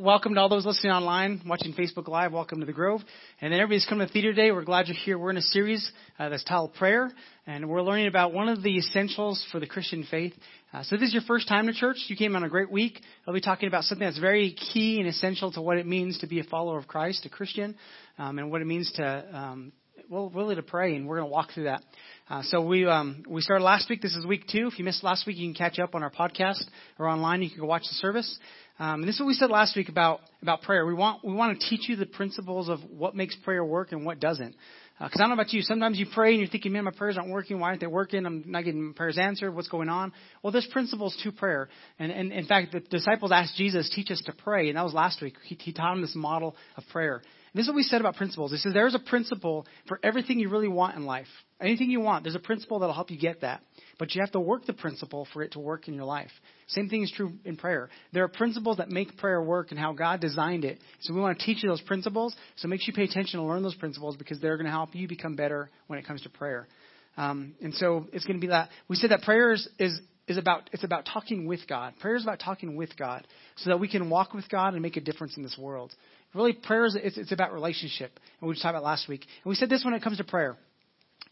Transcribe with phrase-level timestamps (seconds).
[0.00, 2.32] welcome to all those listening online, watching Facebook Live.
[2.32, 3.02] Welcome to the Grove.
[3.40, 4.50] And then everybody's coming to the theater today.
[4.50, 5.18] We're glad you're here.
[5.18, 7.12] We're in a series uh, that's titled Prayer,
[7.46, 10.32] and we're learning about one of the essentials for the Christian faith.
[10.72, 11.98] Uh, so if this is your first time to church.
[12.08, 12.98] You came on a great week.
[13.26, 16.26] I'll be talking about something that's very key and essential to what it means to
[16.26, 17.76] be a follower of Christ, a Christian,
[18.18, 19.72] um, and what it means to um,
[20.08, 21.84] well, really to pray, and we're going to walk through that.
[22.28, 24.02] Uh, so we um, we started last week.
[24.02, 24.66] This is week two.
[24.66, 26.62] If you missed last week, you can catch up on our podcast
[26.98, 27.42] or online.
[27.42, 28.38] You can go watch the service.
[28.80, 30.86] Um, and this is what we said last week about about prayer.
[30.86, 34.06] We want we want to teach you the principles of what makes prayer work and
[34.06, 34.54] what doesn't.
[34.98, 36.90] Because uh, I don't know about you, sometimes you pray and you're thinking, man, my
[36.90, 37.60] prayers aren't working.
[37.60, 38.24] Why aren't they working?
[38.24, 39.54] I'm not getting my prayers answered.
[39.54, 40.12] What's going on?
[40.42, 41.68] Well, there's principles to prayer.
[41.98, 44.68] And, and in fact, the disciples asked Jesus, teach us to pray.
[44.68, 45.34] And that was last week.
[45.44, 47.22] He, he taught them this model of prayer.
[47.52, 48.52] And this is what we said about principles.
[48.52, 51.26] He says there's a principle for everything you really want in life.
[51.60, 53.62] Anything you want, there's a principle that'll help you get that.
[53.98, 56.30] But you have to work the principle for it to work in your life.
[56.68, 57.90] Same thing is true in prayer.
[58.12, 60.78] There are principles that make prayer work and how God designed it.
[61.00, 62.34] So we want to teach you those principles.
[62.56, 64.94] So make sure you pay attention and learn those principles because they're going to help
[64.94, 66.68] you become better when it comes to prayer.
[67.16, 68.70] Um, and so it's going to be that.
[68.88, 71.94] We said that prayer is, is, is about it's about talking with God.
[72.00, 74.96] Prayer is about talking with God so that we can walk with God and make
[74.96, 75.92] a difference in this world.
[76.34, 79.26] Really, prayer is it's, it's about relationship, and we just talked about last week.
[79.44, 80.56] And we said this when it comes to prayer.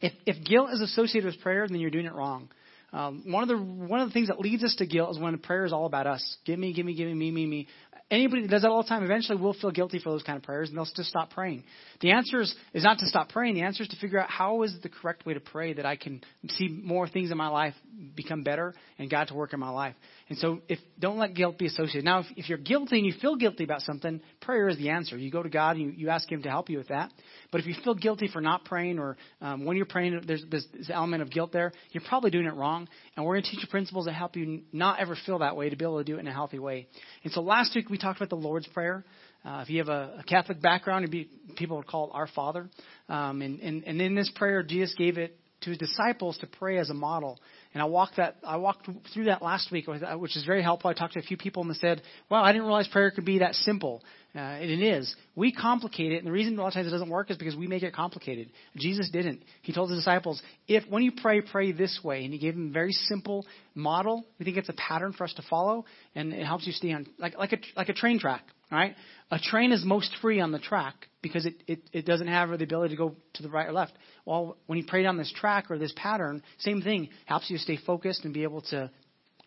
[0.00, 2.48] If, if guilt is associated with prayer, then you're doing it wrong.
[2.92, 5.36] Um, one of the one of the things that leads us to guilt is when
[5.38, 6.38] prayer is all about us.
[6.46, 7.68] Give me, give me, give me, me, me, me.
[8.10, 10.42] Anybody that does that all the time eventually will feel guilty for those kind of
[10.42, 11.64] prayers, and they'll just stop praying.
[12.00, 13.54] The answer is, is not to stop praying.
[13.54, 15.96] The answer is to figure out how is the correct way to pray that I
[15.96, 17.74] can see more things in my life
[18.16, 19.94] become better and God to work in my life.
[20.30, 22.04] And so, if don't let guilt be associated.
[22.04, 25.18] Now, if, if you're guilty and you feel guilty about something, prayer is the answer.
[25.18, 27.12] You go to God and you, you ask Him to help you with that.
[27.50, 30.66] But if you feel guilty for not praying, or um, when you're praying, there's this,
[30.72, 32.77] this element of guilt there, you're probably doing it wrong.
[33.16, 35.70] And we're going to teach you principles that help you not ever feel that way
[35.70, 36.86] to be able to do it in a healthy way.
[37.24, 39.04] And so last week we talked about the Lord's Prayer.
[39.44, 42.68] Uh, if you have a, a Catholic background, be, people would call it Our Father.
[43.08, 46.78] Um, and, and, and in this prayer, Jesus gave it to his disciples to pray
[46.78, 47.38] as a model.
[47.74, 50.90] And I walked that I walked through that last week, which is very helpful.
[50.90, 53.24] I talked to a few people and they said, "Wow, I didn't realize prayer could
[53.24, 54.02] be that simple."
[54.34, 55.14] Uh, and it is.
[55.34, 57.56] We complicate it, and the reason a lot of times it doesn't work is because
[57.56, 58.50] we make it complicated.
[58.76, 59.42] Jesus didn't.
[59.62, 62.68] He told his disciples, "If when you pray, pray this way," and he gave them
[62.68, 64.26] a very simple model.
[64.38, 67.06] We think it's a pattern for us to follow, and it helps you stay on
[67.18, 68.44] like like a like a train track.
[68.70, 68.94] Right?
[69.30, 72.62] A train is most free on the track because it, it, it doesn't have the
[72.62, 73.94] ability to go to the right or left.
[74.26, 77.78] Well, when you pray down this track or this pattern, same thing helps you stay
[77.78, 78.90] focused and be able to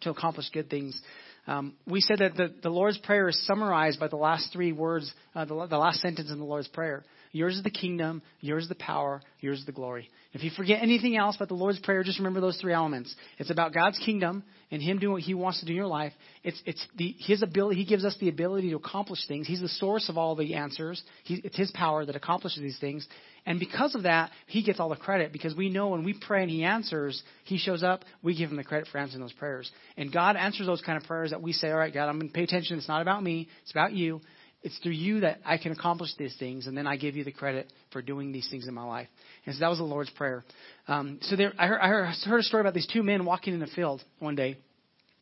[0.01, 0.99] to accomplish good things.
[1.47, 5.12] Um, we said that the, the Lord's Prayer is summarized by the last three words,
[5.35, 7.03] uh, the, the last sentence in the Lord's Prayer.
[7.31, 10.09] Yours is the kingdom, yours is the power, yours is the glory.
[10.33, 13.13] If you forget anything else about the Lord's Prayer, just remember those three elements.
[13.37, 16.13] It's about God's kingdom and Him doing what He wants to do in your life.
[16.43, 19.47] It's, it's the, His ability, He gives us the ability to accomplish things.
[19.47, 21.01] He's the source of all the answers.
[21.23, 23.07] He, it's His power that accomplishes these things.
[23.45, 26.41] And because of that, He gets all the credit because we know when we pray
[26.41, 29.71] and He answers, He shows up, we give Him the credit for answering those prayers.
[29.97, 32.29] And God answers those kind of prayers that we say, all right, God, I'm going
[32.29, 32.77] to pay attention.
[32.77, 33.47] It's not about me.
[33.63, 34.21] It's about you.
[34.63, 37.31] It's through you that I can accomplish these things, and then I give you the
[37.31, 39.07] credit for doing these things in my life.
[39.45, 40.44] And so that was the Lord's Prayer.
[40.88, 43.61] Um, so there, I heard, I heard a story about these two men walking in
[43.63, 44.57] a field one day.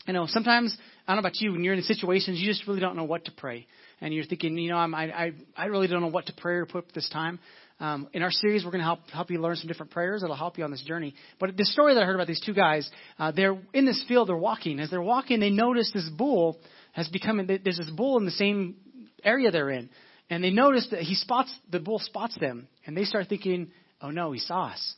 [0.08, 0.76] You know, sometimes
[1.08, 3.26] I don't know about you, when you're in situations, you just really don't know what
[3.26, 3.66] to pray,
[4.02, 6.56] and you're thinking, you know, I'm, I, I, I really don't know what to pray
[6.56, 7.40] or put this time.
[7.82, 10.36] Um, in our series, we're going to help help you learn some different prayers that'll
[10.36, 11.16] help you on this journey.
[11.40, 14.28] But the story that I heard about these two guys, uh, they're in this field,
[14.28, 14.82] they're walking.
[14.82, 16.58] As they're walking, they notice this bull
[16.92, 17.46] has become.
[17.48, 18.76] There's this bull in the same
[19.24, 19.90] area they're in.
[20.30, 22.68] And they notice that he spots, the bull spots them.
[22.86, 23.72] And they start thinking,
[24.02, 24.96] oh no, he saw us.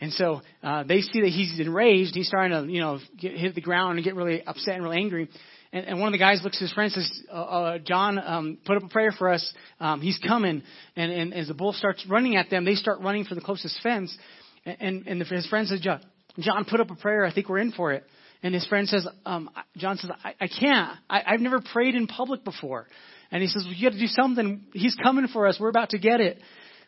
[0.00, 2.14] And so uh, they see that he's enraged.
[2.14, 4.96] He's starting to, you know, get, hit the ground and get really upset and really
[4.96, 5.28] angry.
[5.72, 8.18] And, and one of the guys looks at his friend and says, uh, uh, John,
[8.18, 9.52] um, put up a prayer for us.
[9.78, 10.62] Um, he's coming.
[10.96, 13.78] And, and as the bull starts running at them, they start running for the closest
[13.82, 14.16] fence.
[14.64, 16.00] And, and, and his friend says, John,
[16.38, 17.26] John, put up a prayer.
[17.26, 18.04] I think we're in for it.
[18.42, 20.98] And his friend says, um, John says, I, I can't.
[21.10, 22.86] I, I've never prayed in public before.
[23.30, 24.64] And he says, well, you got to do something.
[24.72, 25.58] He's coming for us.
[25.60, 26.38] We're about to get it.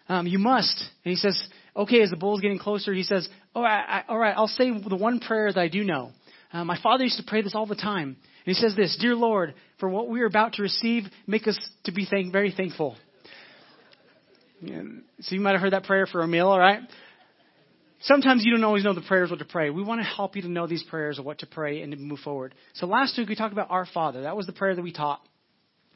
[0.09, 0.79] Um, you must.
[1.05, 1.41] And he says,
[1.77, 4.71] okay, as the bull's getting closer, he says, all right, I, all right, I'll say
[4.71, 6.11] the one prayer that I do know.
[6.53, 8.09] Uh, my father used to pray this all the time.
[8.09, 11.59] And he says this, Dear Lord, for what we are about to receive, make us
[11.85, 12.97] to be thank, very thankful.
[15.21, 16.81] so you might have heard that prayer for a meal, all right?
[18.03, 19.71] Sometimes you don't always know the prayers what to pray.
[19.71, 21.99] We want to help you to know these prayers of what to pray and to
[21.99, 22.53] move forward.
[22.75, 24.23] So last week we talked about Our Father.
[24.23, 25.21] That was the prayer that we taught.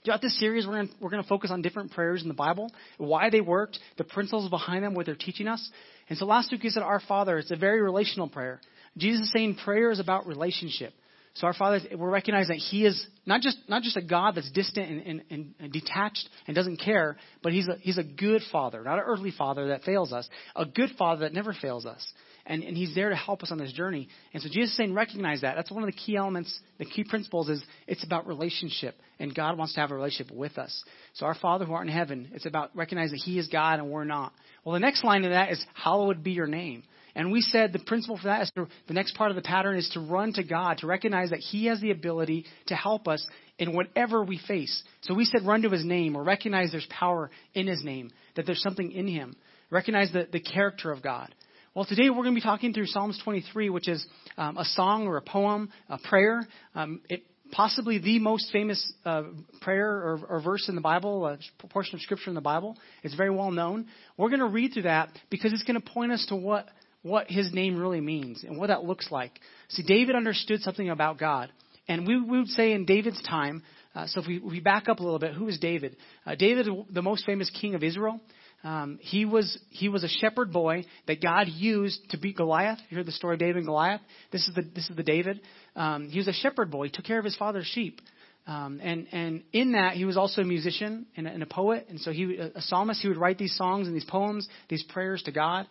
[0.06, 3.40] Throughout this series, we're going, to, focus on different prayers in the Bible, why they
[3.40, 5.68] worked, the principles behind them, what they're teaching us.
[6.08, 8.60] And so last week we said, Our Father, it's a very relational prayer.
[8.96, 10.92] Jesus is saying prayer is about relationship.
[11.34, 14.50] So our Father, we're recognizing that He is not just not just a God that's
[14.52, 18.84] distant and, and, and detached and doesn't care, but He's a He's a good Father,
[18.84, 22.06] not an earthly Father that fails us, a good Father that never fails us,
[22.46, 24.08] and and He's there to help us on this journey.
[24.32, 25.56] And so Jesus is saying, recognize that.
[25.56, 29.58] That's one of the key elements, the key principles is it's about relationship, and God
[29.58, 30.84] wants to have a relationship with us.
[31.14, 33.90] So our Father who art in heaven, it's about recognizing that He is God and
[33.90, 34.32] we're not.
[34.64, 36.82] Well, the next line of that is, hallowed be your name.
[37.16, 39.78] And we said the principle for that is to, the next part of the pattern
[39.78, 43.26] is to run to God, to recognize that He has the ability to help us
[43.58, 44.82] in whatever we face.
[45.00, 48.44] So we said run to His name or recognize there's power in His name, that
[48.44, 49.34] there's something in Him.
[49.70, 51.34] Recognize the, the character of God.
[51.76, 54.06] Well, today we're going to be talking through Psalms 23, which is
[54.38, 56.48] um, a song or a poem, a prayer.
[56.74, 59.24] Um, it, possibly the most famous uh,
[59.60, 62.78] prayer or, or, verse in the Bible, a portion of Scripture in the Bible.
[63.02, 63.88] It's very well known.
[64.16, 66.66] We're going to read through that because it's going to point us to what
[67.02, 69.38] what his name really means and what that looks like.
[69.68, 71.52] See, David understood something about God.
[71.88, 73.62] And we, we would say in David's time,
[73.94, 75.96] uh, so if we, we, back up a little bit, who is David?
[76.26, 78.20] Uh, David, the most famous king of Israel.
[78.64, 82.78] Um, he was he was a shepherd boy that God used to beat Goliath.
[82.88, 84.00] You heard the story of David and Goliath.
[84.32, 85.40] This is the this is the David.
[85.76, 86.84] Um, he was a shepherd boy.
[86.84, 88.00] He took care of his father's sheep.
[88.46, 91.86] Um, and and in that he was also a musician and a, and a poet.
[91.88, 93.02] And so he a psalmist.
[93.02, 95.66] He would write these songs and these poems, these prayers to God.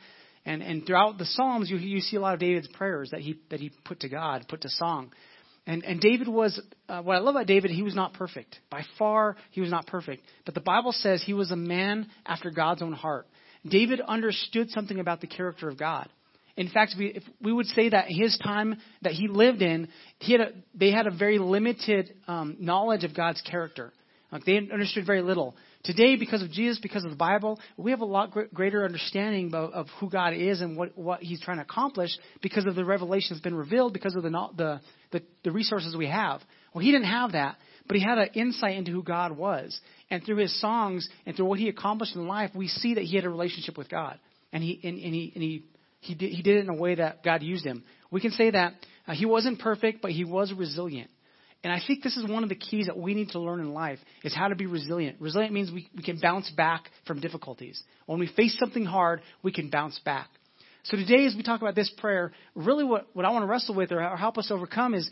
[0.45, 3.39] And, and throughout the Psalms, you, you see a lot of David's prayers that he,
[3.49, 5.11] that he put to God, put to song.
[5.67, 8.59] And, and David was, uh, what I love about David, he was not perfect.
[8.69, 10.23] By far, he was not perfect.
[10.45, 13.25] But the Bible says he was a man after God's own heart.
[13.67, 16.07] David understood something about the character of God.
[16.55, 19.89] In fact, we, if we would say that his time that he lived in,
[20.19, 23.91] he had a, they had a very limited um, knowledge of God's character.
[24.31, 25.55] Like they understood very little.
[25.85, 29.71] Today, because of Jesus, because of the Bible, we have a lot greater understanding of,
[29.71, 32.09] of who God is and what, what He's trying to accomplish
[32.41, 36.07] because of the revelation that's been revealed, because of the, the, the, the resources we
[36.07, 36.41] have.
[36.73, 39.79] Well, He didn't have that, but He had an insight into who God was.
[40.09, 43.15] And through His songs and through what He accomplished in life, we see that He
[43.15, 44.17] had a relationship with God.
[44.51, 45.65] And He, and, and he, and he,
[45.99, 47.83] he, did, he did it in a way that God used Him.
[48.09, 48.73] We can say that
[49.07, 51.11] uh, He wasn't perfect, but He was resilient.
[51.63, 53.73] And I think this is one of the keys that we need to learn in
[53.73, 55.19] life is how to be resilient.
[55.19, 57.81] Resilient means we, we can bounce back from difficulties.
[58.05, 60.29] When we face something hard, we can bounce back.
[60.83, 63.73] So today, as we talk about this prayer, really what, what I want to wrestle
[63.73, 65.09] with or, or help us overcome is,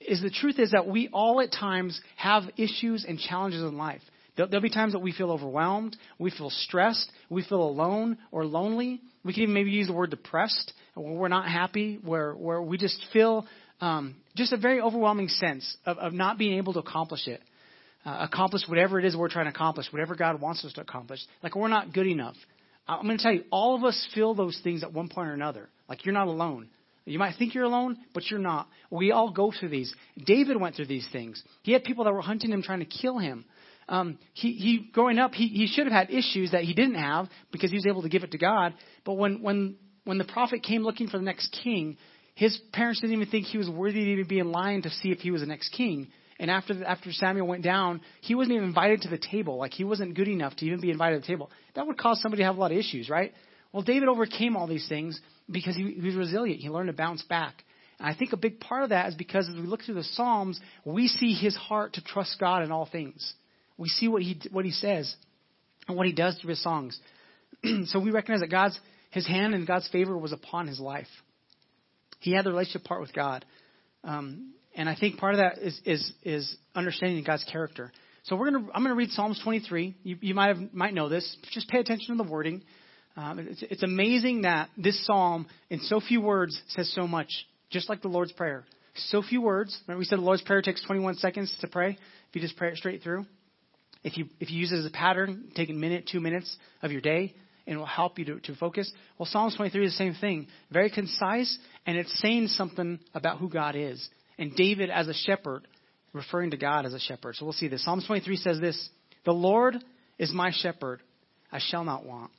[0.00, 4.02] is the truth is that we all at times have issues and challenges in life.
[4.36, 8.44] There'll, there'll be times that we feel overwhelmed, we feel stressed, we feel alone or
[8.44, 9.00] lonely.
[9.24, 12.76] We can even maybe use the word depressed, where we're not happy, where, where we
[12.76, 13.46] just feel
[13.80, 17.42] um, just a very overwhelming sense of, of not being able to accomplish it.
[18.04, 21.20] Uh, accomplish whatever it is we're trying to accomplish, whatever God wants us to accomplish.
[21.42, 22.34] Like we're not good enough.
[22.88, 25.34] I'm going to tell you, all of us feel those things at one point or
[25.34, 25.68] another.
[25.88, 26.68] Like you're not alone.
[27.04, 28.68] You might think you're alone, but you're not.
[28.90, 29.92] We all go through these.
[30.24, 31.42] David went through these things.
[31.62, 33.44] He had people that were hunting him, trying to kill him.
[33.88, 37.28] Um, he, he, growing up, he, he should have had issues that he didn't have
[37.50, 38.74] because he was able to give it to God.
[39.04, 41.96] But when, when, when the prophet came looking for the next king,
[42.34, 45.10] his parents didn't even think he was worthy to even be in line to see
[45.10, 46.08] if he was the next king.
[46.38, 49.58] And after after Samuel went down, he wasn't even invited to the table.
[49.58, 51.50] Like he wasn't good enough to even be invited to the table.
[51.74, 53.32] That would cause somebody to have a lot of issues, right?
[53.72, 55.20] Well, David overcame all these things
[55.50, 56.60] because he, he was resilient.
[56.60, 57.64] He learned to bounce back.
[57.98, 60.04] And I think a big part of that is because as we look through the
[60.04, 63.34] Psalms, we see his heart to trust God in all things.
[63.76, 65.14] We see what he what he says
[65.86, 66.98] and what he does through his songs.
[67.86, 68.78] so we recognize that God's
[69.10, 71.08] his hand and God's favor was upon his life.
[72.22, 73.44] He had the relationship part with God.
[74.04, 77.92] Um, and I think part of that is, is, is understanding God's character.
[78.24, 79.96] So we're gonna, I'm going to read Psalms 23.
[80.04, 81.36] You, you might, have, might know this.
[81.50, 82.62] Just pay attention to the wording.
[83.16, 87.28] Um, it's, it's amazing that this psalm, in so few words, says so much,
[87.70, 88.64] just like the Lord's Prayer.
[88.94, 89.76] So few words.
[89.86, 92.68] Remember we said the Lord's Prayer takes 21 seconds to pray if you just pray
[92.68, 93.26] it straight through.
[94.04, 96.92] If you, if you use it as a pattern, take a minute, two minutes of
[96.92, 97.34] your day,
[97.66, 98.90] and will help you to, to focus.
[99.18, 100.48] Well, Psalms 23 is the same thing.
[100.70, 104.06] Very concise, and it's saying something about who God is.
[104.38, 105.66] And David, as a shepherd,
[106.12, 107.36] referring to God as a shepherd.
[107.36, 107.84] So we'll see this.
[107.84, 108.90] Psalms 23 says this
[109.24, 109.76] The Lord
[110.18, 111.00] is my shepherd,
[111.50, 112.30] I shall not want.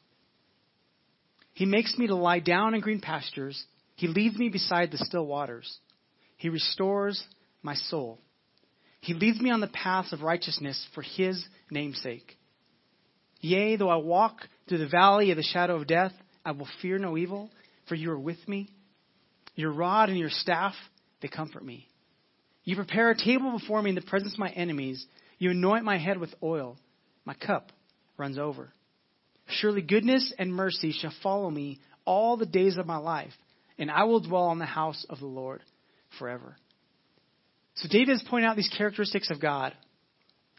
[1.54, 3.64] He makes me to lie down in green pastures.
[3.96, 5.78] He leads me beside the still waters.
[6.38, 7.24] He restores
[7.62, 8.20] my soul.
[9.02, 12.38] He leads me on the paths of righteousness for his name's sake.
[13.40, 16.14] Yea, though I walk through the valley of the shadow of death,
[16.46, 17.50] I will fear no evil,
[17.88, 18.70] for you are with me.
[19.56, 20.74] Your rod and your staff,
[21.22, 21.88] they comfort me.
[22.64, 25.06] You prepare a table before me in the presence of my enemies.
[25.38, 26.78] You anoint my head with oil.
[27.26, 27.72] My cup
[28.18, 28.74] runs over.
[29.48, 33.34] Surely goodness and mercy shall follow me all the days of my life,
[33.78, 35.62] and I will dwell in the house of the Lord
[36.20, 36.56] forever.
[37.76, 39.74] So David is pointing out these characteristics of God.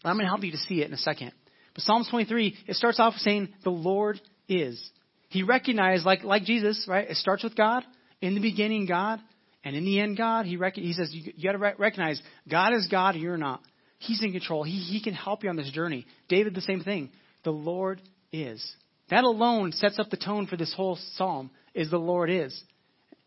[0.05, 1.33] I'm going to help you to see it in a second.
[1.75, 4.81] But Psalms 23, it starts off saying, the Lord is.
[5.29, 7.11] He recognized, like, like Jesus, right?
[7.11, 7.83] It starts with God.
[8.21, 9.21] In the beginning, God.
[9.65, 10.47] And in the end, God.
[10.47, 13.61] He, rec- he says, you, you got to re- recognize God is God, you're not.
[13.99, 14.63] He's in control.
[14.63, 16.07] He, he can help you on this journey.
[16.29, 17.11] David, the same thing.
[17.43, 18.01] The Lord
[18.33, 18.65] is.
[19.11, 22.59] That alone sets up the tone for this whole psalm, is the Lord is.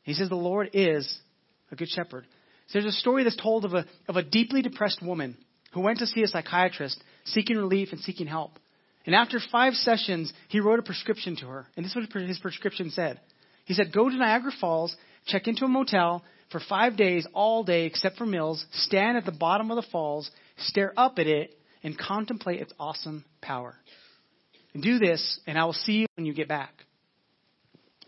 [0.03, 1.19] He says the Lord is
[1.71, 2.25] a good shepherd.
[2.67, 5.37] So there's a story that's told of a, of a deeply depressed woman
[5.73, 8.51] who went to see a psychiatrist seeking relief and seeking help.
[9.05, 11.67] And after five sessions, he wrote a prescription to her.
[11.75, 13.19] And this is what his prescription said.
[13.65, 17.85] He said, Go to Niagara Falls, check into a motel for five days, all day
[17.85, 21.97] except for meals, stand at the bottom of the falls, stare up at it, and
[21.97, 23.75] contemplate its awesome power.
[24.73, 26.73] And do this, and I will see you when you get back.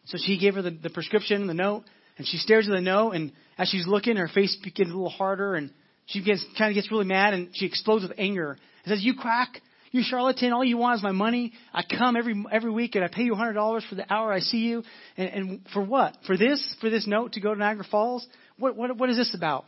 [0.06, 1.84] So she gave her the, the prescription, the note,
[2.18, 5.10] and she stares at the note, and as she's looking, her face gets a little
[5.10, 5.72] harder, and
[6.06, 8.58] she gets kind of gets really mad, and she explodes with anger.
[8.86, 9.62] And says, "You quack!
[9.92, 10.54] You charlatan!
[10.54, 11.54] All you want is my money.
[11.74, 14.40] I come every every week, and I pay you hundred dollars for the hour I
[14.40, 14.84] see you,
[15.18, 16.18] and, and for what?
[16.28, 16.76] For this?
[16.82, 18.26] For this note to go to Niagara Falls?
[18.58, 19.66] What what what is this about?"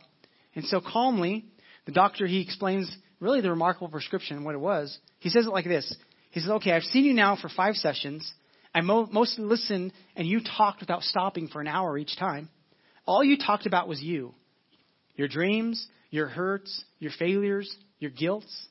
[0.54, 1.46] And so calmly,
[1.86, 4.96] the doctor he explains really the remarkable prescription and what it was.
[5.20, 5.94] He says it like this.
[6.30, 8.30] He says, "Okay, I've seen you now for five sessions."
[8.74, 12.48] I mo- mostly listened and you talked without stopping for an hour each time.
[13.06, 14.34] All you talked about was you.
[15.14, 18.66] Your dreams, your hurts, your failures, your guilts.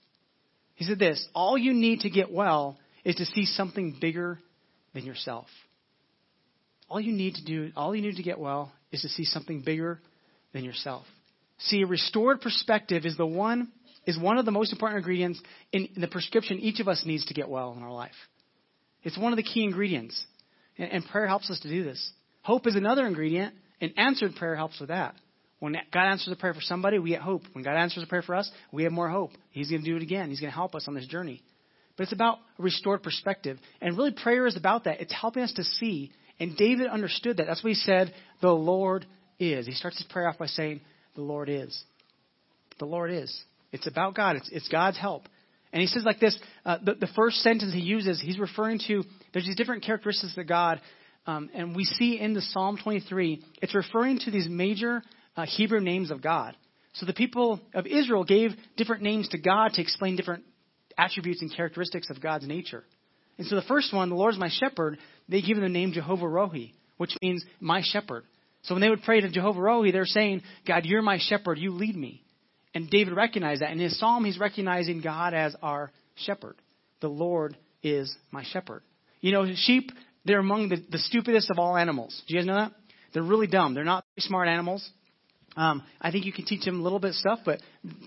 [0.76, 4.40] He said this all you need to get well is to see something bigger
[4.94, 5.48] than yourself.
[6.90, 9.62] All you need to do, all you need to get well is to see something
[9.62, 10.00] bigger
[10.54, 11.06] than yourself.
[11.60, 13.72] See, a restored perspective is the one
[14.06, 15.40] is one of the most important ingredients
[15.72, 18.16] in the prescription each of us needs to get well in our life.
[19.04, 20.22] It's one of the key ingredients.
[20.78, 22.12] And, and prayer helps us to do this.
[22.42, 25.16] Hope is another ingredient, and answered prayer helps with that.
[25.62, 27.44] When God answers a prayer for somebody, we get hope.
[27.52, 29.30] When God answers a prayer for us, we have more hope.
[29.52, 30.32] He's going to do it again.
[30.32, 31.44] He's going to help us on this journey.
[31.96, 33.60] But it's about a restored perspective.
[33.80, 35.02] And really, prayer is about that.
[35.02, 36.12] It's helping us to see.
[36.40, 37.46] And David understood that.
[37.46, 39.06] That's what he said, the Lord
[39.40, 39.68] is.
[39.68, 40.82] He starts his prayer off by saying,
[41.14, 41.80] the Lord is.
[42.80, 43.32] The Lord is.
[43.72, 44.38] It's about God.
[44.38, 45.28] It's, it's God's help.
[45.72, 49.04] And he says like this uh, the, the, first sentence he uses, he's referring to,
[49.32, 50.82] there's these different characteristics of God.
[51.28, 55.04] Um, and we see in the Psalm 23, it's referring to these major
[55.36, 56.56] uh, Hebrew names of God.
[56.94, 60.44] So the people of Israel gave different names to God to explain different
[60.98, 62.84] attributes and characteristics of God's nature.
[63.38, 64.98] And so the first one, the Lord is my shepherd,
[65.30, 68.24] they give him the name Jehovah Rohi, which means my shepherd.
[68.64, 71.72] So when they would pray to Jehovah Rohi, they're saying, God, you're my shepherd, you
[71.72, 72.24] lead me.
[72.74, 73.72] And David recognized that.
[73.72, 76.56] In his psalm, he's recognizing God as our shepherd.
[77.00, 78.84] The Lord is my shepherd.
[79.22, 79.92] You know, sheep,
[80.26, 82.22] they're among the, the stupidest of all animals.
[82.28, 82.72] Do you guys know that?
[83.14, 83.74] They're really dumb.
[83.74, 84.88] They're not smart animals.
[85.56, 87.60] Um, I think you can teach them a little bit of stuff, but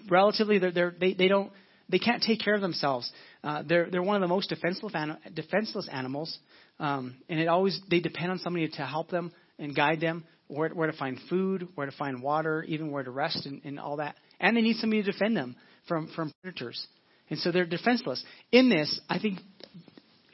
[0.09, 1.53] relatively, they're, they're, they, they don't,
[1.89, 3.11] they can't take care of themselves.
[3.43, 4.95] Uh, they're, they're one of the most defenseless,
[5.35, 6.39] defenseless animals,
[6.81, 10.71] um, and it always they depend on somebody to help them and guide them where,
[10.71, 13.99] where to find food, where to find water, even where to rest, and, and all
[13.99, 15.57] that and they need somebody to defend them
[15.89, 16.87] from, from predators.
[17.31, 18.23] And so they're defenseless.
[18.53, 19.39] In this, I think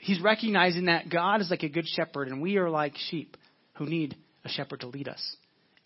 [0.00, 3.36] he's recognizing that God is like a good shepherd, and we are like sheep
[3.74, 5.36] who need a shepherd to lead us.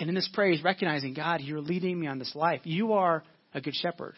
[0.01, 2.61] And in this prayer, he's recognizing, God, you're leading me on this life.
[2.65, 3.23] You are
[3.53, 4.15] a good shepherd.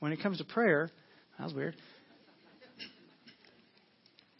[0.00, 0.90] When it comes to prayer,
[1.38, 1.76] that was weird.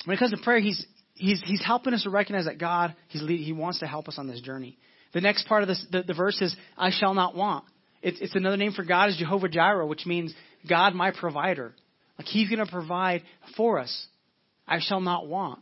[0.07, 3.23] When it comes to prayer, he's, he's, he's helping us to recognize that God, he's
[3.23, 4.79] lead, he wants to help us on this journey.
[5.12, 7.64] The next part of this, the, the verse is, I shall not want.
[8.02, 10.35] It's, it's another name for God is Jehovah Jireh, which means
[10.69, 11.75] God my provider.
[12.19, 13.23] Like he's going to provide
[13.57, 14.07] for us.
[14.67, 15.61] I shall not want.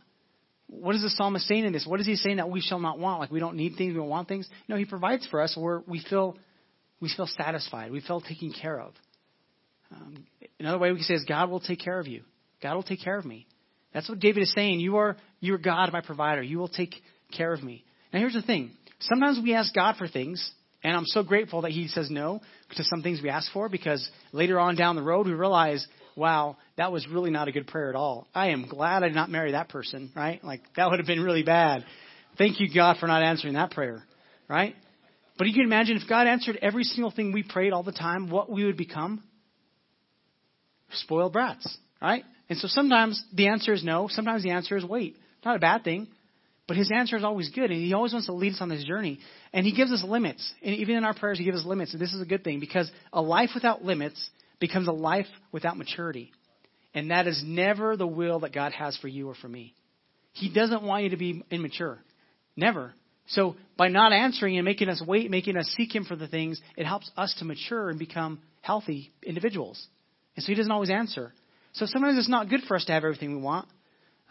[0.71, 1.87] What is the psalmist saying in this?
[1.87, 3.19] What is he saying that we shall not want?
[3.19, 4.47] Like we don't need things, we don't want things.
[4.67, 6.37] No, he provides for us where we feel
[7.01, 8.93] we feel satisfied, we feel taken care of.
[9.91, 10.25] Um,
[10.59, 12.21] another way we can say is God will take care of you.
[12.61, 13.47] God will take care of me.
[13.93, 14.79] That's what David is saying.
[14.79, 16.43] You are you are God, my provider.
[16.43, 16.93] You will take
[17.35, 17.83] care of me.
[18.13, 18.71] Now here's the thing.
[18.99, 20.51] Sometimes we ask God for things,
[20.83, 22.41] and I'm so grateful that He says no
[22.75, 25.87] to some things we ask for because later on down the road we realize,
[26.19, 28.27] wow, that was really not a good prayer at all.
[28.35, 30.43] I am glad I did not marry that person, right?
[30.43, 31.85] Like, that would have been really bad.
[32.37, 34.03] Thank you, God, for not answering that prayer,
[34.47, 34.75] right?
[35.37, 38.29] But you can imagine if God answered every single thing we prayed all the time,
[38.29, 39.23] what we would become?
[40.91, 42.23] Spoiled brats, right?
[42.49, 44.07] And so sometimes the answer is no.
[44.09, 45.15] Sometimes the answer is wait.
[45.45, 46.07] Not a bad thing.
[46.67, 48.83] But his answer is always good, and he always wants to lead us on this
[48.83, 49.19] journey.
[49.53, 50.53] And he gives us limits.
[50.61, 51.93] And even in our prayers, he gives us limits.
[51.93, 55.77] And this is a good thing because a life without limits becomes a life without
[55.77, 56.31] maturity.
[56.93, 59.73] And that is never the will that God has for you or for me.
[60.33, 61.99] He doesn't want you to be immature.
[62.55, 62.93] Never.
[63.27, 66.59] So by not answering and making us wait, making us seek Him for the things,
[66.75, 69.85] it helps us to mature and become healthy individuals.
[70.35, 71.33] And so He doesn't always answer.
[71.73, 73.67] So sometimes it's not good for us to have everything we want.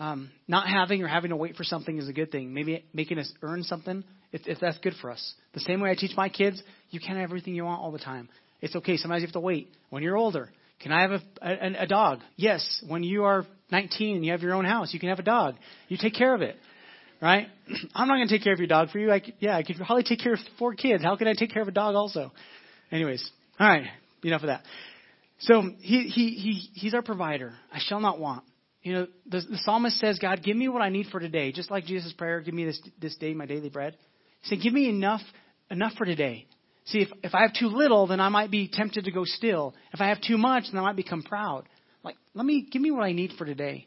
[0.01, 2.55] Um, not having or having to wait for something is a good thing.
[2.55, 5.35] Maybe making us earn something, if, if that's good for us.
[5.55, 7.99] The same way I teach my kids, you can't have everything you want all the
[7.99, 8.29] time.
[8.61, 8.97] It's okay.
[8.97, 9.73] Sometimes you have to wait.
[9.91, 10.51] When you're older,
[10.81, 12.21] can I have a, a, a dog?
[12.37, 12.83] Yes.
[12.87, 15.57] When you are 19 and you have your own house, you can have a dog.
[15.89, 16.57] You take care of it
[17.21, 17.49] right?
[17.95, 19.11] I'm not going to take care of your dog for you.
[19.11, 21.03] I could, yeah, I could probably take care of four kids.
[21.03, 22.33] How can I take care of a dog also?
[22.91, 23.85] Anyways, all right,
[24.23, 24.63] enough of that.
[25.41, 27.55] So he, he, he, he's our provider.
[27.73, 28.45] I shall not want.
[28.83, 31.53] You know, the, the psalmist says, God, give me what I need for today.
[31.53, 33.97] Just like Jesus' prayer, give me this, this day my daily bread.
[34.43, 35.21] He said, give me enough,
[35.71, 36.47] enough for today.
[36.89, 39.75] See, if, if I have too little, then I might be tempted to go still.
[39.93, 41.65] If I have too much, then I might become proud.
[42.03, 43.87] Like, let me, give me what I need for today.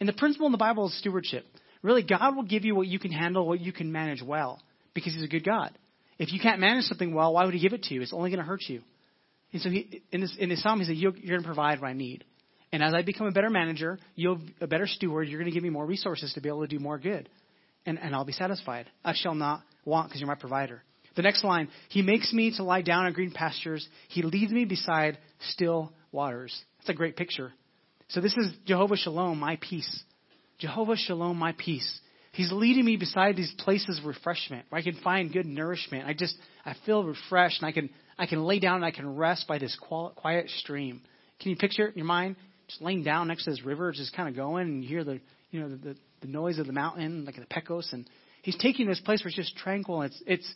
[0.00, 1.46] And the principle in the Bible is stewardship.
[1.82, 4.60] Really, God will give you what you can handle, what you can manage well,
[4.94, 5.70] because He's a good God.
[6.18, 8.02] If you can't manage something well, why would He give it to you?
[8.02, 8.82] It's only going to hurt you.
[9.52, 11.80] And so he, in, this, in this psalm, He said, You're, you're going to provide
[11.80, 12.24] what I need.
[12.70, 15.28] And as I become a better manager, you'll a better steward.
[15.28, 17.28] You're going to give me more resources to be able to do more good,
[17.84, 18.86] and and I'll be satisfied.
[19.04, 20.82] I shall not want because you're my provider.
[21.16, 23.86] The next line, He makes me to lie down in green pastures.
[24.08, 25.18] He leads me beside
[25.50, 26.58] still waters.
[26.78, 27.52] That's a great picture.
[28.08, 30.02] So this is Jehovah Shalom, my peace.
[30.58, 32.00] Jehovah Shalom, my peace.
[32.32, 36.06] He's leading me beside these places of refreshment where I can find good nourishment.
[36.06, 39.16] I just, I feel refreshed and I can, I can lay down and I can
[39.16, 41.02] rest by this quiet stream.
[41.40, 42.36] Can you picture it in your mind?
[42.68, 45.20] Just laying down next to this river, just kind of going and you hear the,
[45.50, 47.90] you know, the, the, the noise of the mountain, like the Pecos.
[47.92, 48.08] And
[48.42, 50.02] he's taking this place where it's just tranquil.
[50.02, 50.54] It's, it's,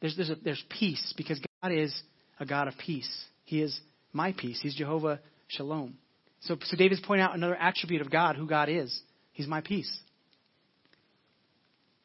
[0.00, 1.94] there's, there's, a, there's peace because God is
[2.38, 3.10] a God of peace.
[3.44, 3.78] He is
[4.12, 4.58] my peace.
[4.62, 5.96] He's Jehovah Shalom.
[6.40, 8.98] So, so David's pointing out another attribute of God, who God is.
[9.32, 9.94] He's my peace.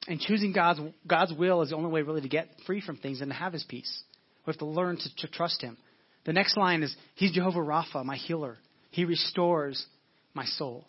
[0.08, 3.22] And choosing God's, God's will is the only way really to get free from things
[3.22, 4.02] and to have his peace.
[4.46, 5.78] We have to learn to, to trust him.
[6.26, 8.58] The next line is, He's Jehovah Rapha, my healer.
[8.92, 9.86] He restores
[10.34, 10.86] my soul.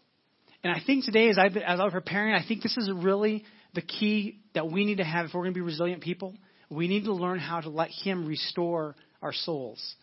[0.64, 3.44] And I think today, as, I've, as I was preparing, I think this is really
[3.74, 6.35] the key that we need to have if we're going to be resilient people.
[6.72, 9.94] We need to learn how to let Him restore our souls.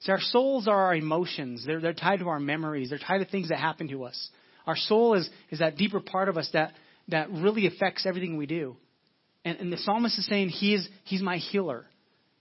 [0.00, 1.64] See, our souls are our emotions.
[1.66, 2.90] They're, they're tied to our memories.
[2.90, 4.30] They're tied to things that happen to us.
[4.66, 6.72] Our soul is, is that deeper part of us that,
[7.08, 8.76] that really affects everything we do.
[9.44, 11.86] And, and the psalmist is saying, he is, He's my healer.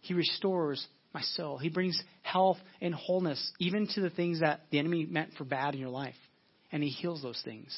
[0.01, 1.57] He restores my soul.
[1.57, 5.73] He brings health and wholeness even to the things that the enemy meant for bad
[5.73, 6.15] in your life.
[6.71, 7.77] And He heals those things.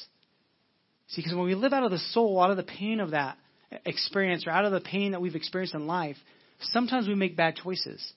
[1.08, 3.36] See, because when we live out of the soul, out of the pain of that
[3.84, 6.16] experience, or out of the pain that we've experienced in life,
[6.60, 8.12] sometimes we make bad choices.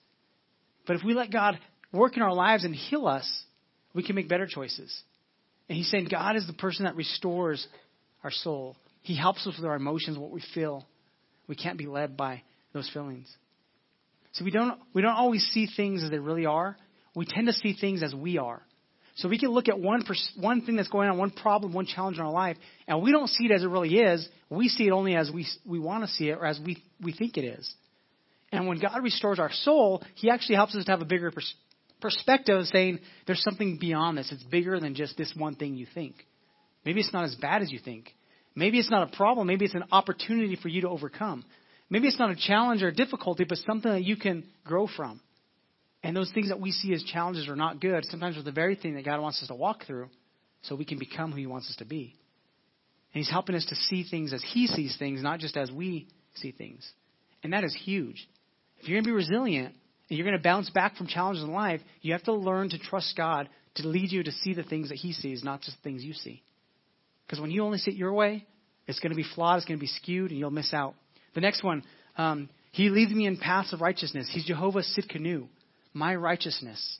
[0.88, 1.60] But if we let God
[1.92, 3.44] work in our lives and heal us,
[3.94, 4.96] we can make better choices.
[5.68, 7.66] And he's saying God is the person that restores
[8.24, 8.76] our soul.
[9.02, 10.86] He helps us with our emotions, what we feel.
[11.48, 13.32] We can't be led by those feelings.
[14.34, 16.76] So we don't we don't always see things as they really are.
[17.16, 18.62] We tend to see things as we are.
[19.16, 21.86] So we can look at one pers- one thing that's going on, one problem, one
[21.86, 24.28] challenge in our life, and we don't see it as it really is.
[24.50, 27.14] We see it only as we we want to see it or as we we
[27.14, 27.74] think it is.
[28.52, 31.56] And when God restores our soul, He actually helps us to have a bigger pers-
[32.02, 34.32] perspective saying there's something beyond this.
[34.32, 36.16] It's bigger than just this one thing you think.
[36.84, 38.14] Maybe it's not as bad as you think.
[38.54, 39.48] Maybe it's not a problem.
[39.48, 41.44] Maybe it's an opportunity for you to overcome.
[41.90, 45.22] Maybe it's not a challenge or a difficulty, but something that you can grow from.
[46.06, 48.06] And those things that we see as challenges are not good.
[48.06, 50.10] Sometimes are the very thing that God wants us to walk through
[50.62, 52.16] so we can become who He wants us to be.
[53.14, 56.08] And He's helping us to see things as He sees things, not just as we
[56.36, 56.88] see things.
[57.42, 58.28] And that is huge.
[58.78, 59.74] If you're going to be resilient,
[60.10, 62.78] and you're going to bounce back from challenges in life, you have to learn to
[62.78, 66.04] trust God to lead you to see the things that He sees, not just things
[66.04, 66.44] you see.
[67.26, 68.46] Because when you only see it your way,
[68.88, 70.94] it's going to be flawed, it's going to be skewed, and you'll miss out.
[71.34, 71.84] The next one,
[72.16, 74.30] um, He leads me in paths of righteousness.
[74.32, 75.48] He's Jehovah Sidkenu,
[75.96, 77.00] my righteousness.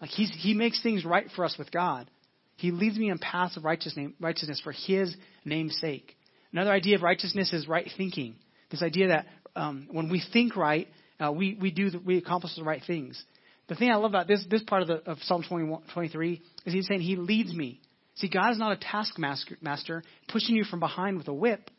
[0.00, 2.10] Like he's, He makes things right for us with God.
[2.56, 6.16] He leads me in paths of righteousness for His name's sake.
[6.52, 8.34] Another idea of righteousness is right thinking.
[8.70, 10.88] This idea that um, when we think right,
[11.20, 13.22] uh, we, we do the, we accomplish the right things.
[13.68, 16.72] The thing I love about this this part of, the, of Psalm 21, 23 is
[16.72, 17.80] he's saying he leads me.
[18.16, 21.70] See, God is not a taskmaster pushing you from behind with a whip.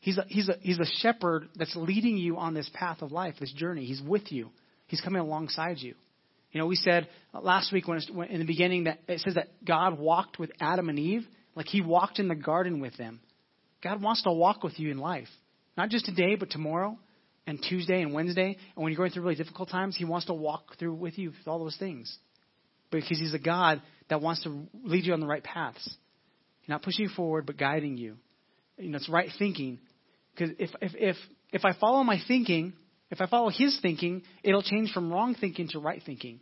[0.00, 3.36] He's a, he's a, he's a shepherd that's leading you on this path of life,
[3.40, 3.84] this journey.
[3.84, 4.50] He's with you.
[4.92, 5.94] He's coming alongside you.
[6.50, 9.64] You know, we said last week when, when in the beginning that it says that
[9.64, 13.20] God walked with Adam and Eve, like He walked in the garden with them.
[13.82, 15.28] God wants to walk with you in life,
[15.78, 16.98] not just today, but tomorrow
[17.46, 18.58] and Tuesday and Wednesday.
[18.76, 21.30] And when you're going through really difficult times, He wants to walk through with you
[21.30, 22.14] with all those things.
[22.90, 25.96] Because He's a God that wants to lead you on the right paths.
[26.68, 28.18] Not pushing you forward, but guiding you.
[28.76, 29.78] You know, it's right thinking.
[30.34, 31.16] Because if, if, if,
[31.50, 32.74] if I follow my thinking,
[33.12, 36.40] if I follow his thinking, it'll change from wrong thinking to right thinking.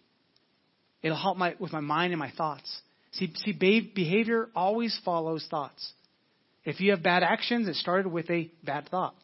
[1.02, 2.80] It'll help my, with my mind and my thoughts.
[3.12, 5.92] See, see, behavior always follows thoughts.
[6.64, 9.14] If you have bad actions, it started with a bad thought.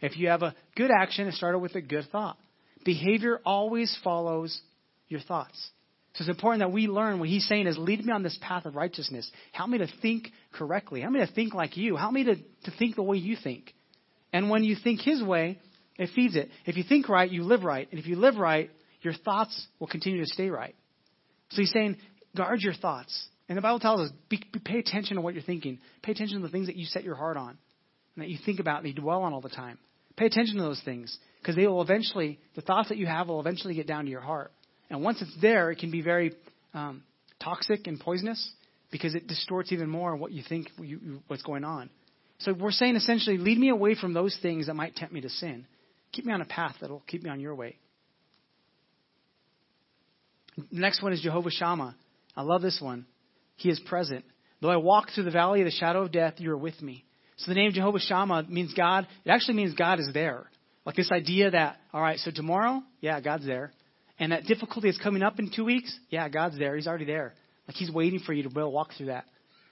[0.00, 2.36] If you have a good action, it started with a good thought.
[2.84, 4.60] Behavior always follows
[5.08, 5.70] your thoughts.
[6.14, 8.66] So it's important that we learn what he's saying is lead me on this path
[8.66, 9.28] of righteousness.
[9.50, 11.00] Help me to think correctly.
[11.00, 11.96] Help me to think like you.
[11.96, 13.74] Help me to, to think the way you think.
[14.32, 15.58] And when you think his way,
[15.96, 16.50] it feeds it.
[16.66, 17.88] If you think right, you live right.
[17.90, 18.70] And if you live right,
[19.02, 20.74] your thoughts will continue to stay right.
[21.50, 21.98] So he's saying,
[22.36, 23.28] guard your thoughts.
[23.48, 25.78] And the Bible tells us, be, be, pay attention to what you're thinking.
[26.02, 27.58] Pay attention to the things that you set your heart on
[28.16, 29.78] and that you think about and you dwell on all the time.
[30.16, 33.40] Pay attention to those things because they will eventually, the thoughts that you have will
[33.40, 34.52] eventually get down to your heart.
[34.88, 36.32] And once it's there, it can be very
[36.72, 37.02] um,
[37.42, 38.52] toxic and poisonous
[38.90, 41.90] because it distorts even more what you think you, what's going on.
[42.38, 45.28] So we're saying essentially, lead me away from those things that might tempt me to
[45.28, 45.66] sin.
[46.14, 47.76] Keep me on a path that will keep me on your way.
[50.56, 51.96] The next one is Jehovah Shammah.
[52.36, 53.06] I love this one.
[53.56, 54.24] He is present.
[54.60, 57.04] Though I walk through the valley of the shadow of death, you are with me.
[57.36, 59.08] So the name Jehovah Shammah means God.
[59.24, 60.44] It actually means God is there.
[60.86, 63.72] Like this idea that, all right, so tomorrow, yeah, God's there.
[64.20, 66.76] And that difficulty is coming up in two weeks, yeah, God's there.
[66.76, 67.34] He's already there.
[67.66, 69.24] Like He's waiting for you to be able to walk through that.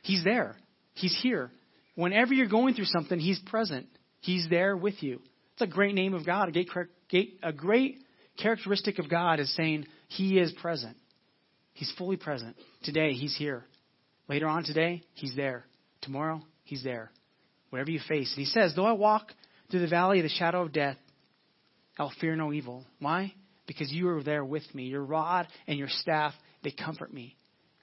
[0.02, 0.56] He's there.
[0.94, 1.52] He's here.
[1.94, 3.86] Whenever you're going through something, He's present.
[4.20, 5.20] He's there with you.
[5.54, 6.56] It's a great name of God.
[7.42, 7.98] A great
[8.38, 10.96] characteristic of God is saying He is present.
[11.74, 12.56] He's fully present.
[12.82, 13.64] Today, He's here.
[14.28, 15.64] Later on today, He's there.
[16.02, 17.10] Tomorrow, He's there.
[17.70, 18.32] Whatever you face.
[18.36, 19.32] And He says, Though I walk
[19.70, 20.96] through the valley of the shadow of death,
[21.98, 22.84] I'll fear no evil.
[22.98, 23.34] Why?
[23.66, 24.84] Because you are there with me.
[24.84, 26.32] Your rod and your staff,
[26.64, 27.36] they comfort me.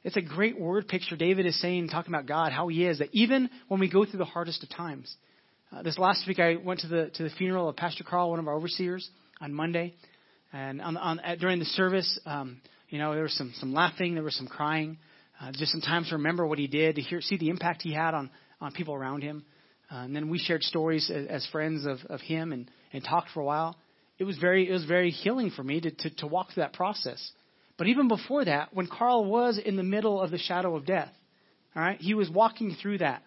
[0.04, 3.10] It's a great word picture David is saying, talking about God, how He is, that
[3.12, 5.14] even when we go through the hardest of times.
[5.72, 8.40] Uh, this last week, I went to the to the funeral of Pastor Carl, one
[8.40, 9.08] of our overseers,
[9.40, 9.94] on Monday,
[10.52, 14.24] and on, on during the service, um, you know, there was some some laughing, there
[14.24, 14.98] was some crying,
[15.40, 17.94] uh, just some time to remember what he did, to hear see the impact he
[17.94, 19.46] had on on people around him.
[19.92, 23.30] Uh, and then we shared stories as, as friends of, of him and, and talked
[23.32, 23.76] for a while.
[24.18, 26.74] It was very it was very healing for me to, to, to walk through that
[26.74, 27.32] process.
[27.78, 31.14] But even before that, when Carl was in the middle of the shadow of death,
[31.76, 33.22] all right, he was walking through that.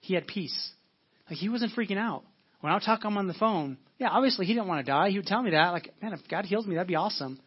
[0.00, 0.72] He had peace.
[1.28, 2.22] Like he wasn't freaking out.
[2.60, 4.90] When I would talk to him on the phone, yeah, obviously he didn't want to
[4.90, 5.10] die.
[5.10, 7.38] He would tell me that, like, man, if God heals me, that'd be awesome.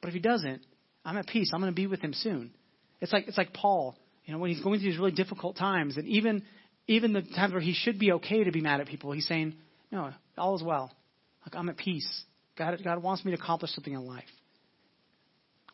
[0.00, 0.62] But if he doesn't,
[1.04, 1.50] I'm at peace.
[1.52, 2.52] I'm going to be with him soon.
[3.00, 5.96] It's like it's like Paul, you know, when he's going through these really difficult times,
[5.96, 6.42] and even
[6.86, 9.54] even the times where he should be okay to be mad at people, he's saying,
[9.90, 10.92] no, all is well.
[11.44, 12.24] Like I'm at peace.
[12.56, 14.24] God, God wants me to accomplish something in life.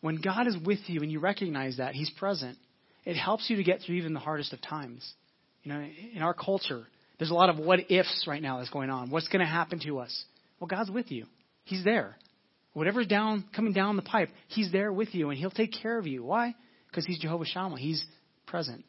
[0.01, 2.59] When God is with you and you recognize that He's present,
[3.05, 5.09] it helps you to get through even the hardest of times.
[5.63, 6.87] You know, in our culture,
[7.23, 9.09] there's a lot of what ifs right now that's going on.
[9.09, 10.25] What's going to happen to us?
[10.59, 11.27] Well, God's with you.
[11.63, 12.17] He's there.
[12.73, 16.09] Whatever's down coming down the pipe, He's there with you, and He'll take care of
[16.09, 16.25] you.
[16.25, 16.57] Why?
[16.89, 17.79] Because He's Jehovah Shammah.
[17.79, 18.05] He's
[18.49, 18.85] present.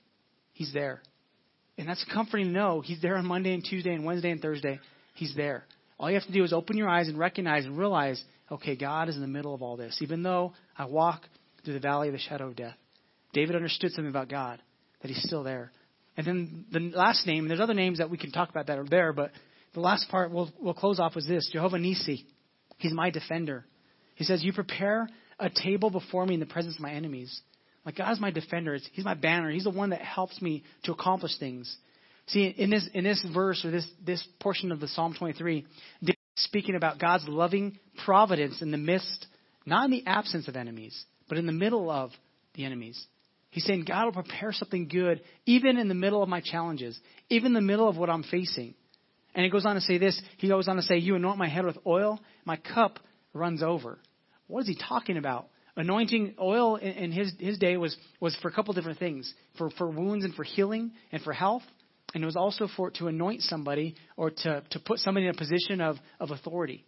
[0.52, 1.04] He's there.
[1.78, 4.80] And that's comforting to know He's there on Monday and Tuesday and Wednesday and Thursday.
[5.13, 5.65] He's there.
[6.00, 8.19] All you have to do is open your eyes and recognize and realize,
[8.50, 10.00] okay, God is in the middle of all this.
[10.02, 11.22] Even though I walk
[11.63, 12.78] through the valley of the shadow of death.
[13.32, 14.60] David understood something about God,
[15.04, 15.72] that He's still there.
[16.15, 18.88] And then the last name, there's other names that we can talk about that are
[18.88, 19.32] there, but
[19.73, 22.26] the last part we'll, we'll close off with this Jehovah Nisi.
[22.78, 23.65] He's my defender.
[24.15, 27.41] He says, You prepare a table before me in the presence of my enemies.
[27.86, 28.78] Like God is my defender.
[28.93, 29.49] He's my banner.
[29.49, 31.76] He's the one that helps me to accomplish things.
[32.28, 35.65] See, in this in this verse or this this portion of the Psalm 23,
[36.02, 39.28] David speaking about God's loving providence in the midst,
[39.65, 42.12] not in the absence of enemies, but in the middle of
[42.56, 43.04] the enemies.
[43.54, 47.48] He's saying God will prepare something good even in the middle of my challenges, even
[47.48, 48.74] in the middle of what I'm facing.
[49.36, 50.20] And he goes on to say this.
[50.38, 52.98] He goes on to say, You anoint my head with oil, my cup
[53.32, 54.00] runs over.
[54.48, 55.50] What is he talking about?
[55.76, 59.88] Anointing oil in his, his day was, was for a couple different things for, for
[59.88, 61.63] wounds and for healing and for health.
[62.16, 65.38] And it was also for to anoint somebody or to, to put somebody in a
[65.38, 66.86] position of, of authority.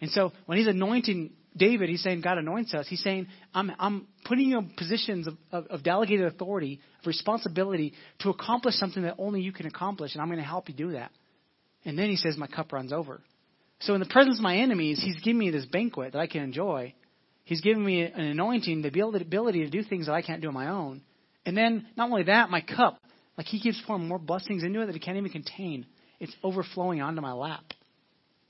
[0.00, 2.86] And so when he's anointing David, he's saying God anoints us.
[2.88, 7.94] He's saying, I'm, I'm putting you in positions of, of, of delegated authority, of responsibility
[8.20, 10.92] to accomplish something that only you can accomplish, and I'm going to help you do
[10.92, 11.10] that.
[11.84, 13.20] And then he says, My cup runs over.
[13.80, 16.42] So in the presence of my enemies, he's giving me this banquet that I can
[16.42, 16.94] enjoy.
[17.44, 20.54] He's giving me an anointing, the ability to do things that I can't do on
[20.54, 21.02] my own.
[21.44, 22.98] And then, not only that, my cup,
[23.38, 25.86] like he keeps pouring more blessings into it that he can't even contain.
[26.18, 27.64] It's overflowing onto my lap.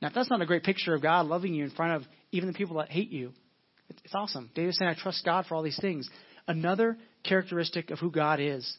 [0.01, 2.49] Now, if that's not a great picture of God loving you in front of even
[2.49, 3.33] the people that hate you,
[4.05, 4.51] it's awesome.
[4.55, 6.09] David saying, I trust God for all these things.
[6.49, 8.77] Another characteristic of who God is.